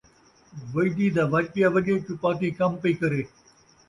[0.73, 3.21] وڄدی دا وڄ پیا وڄے، چپاتی کم پئی کرے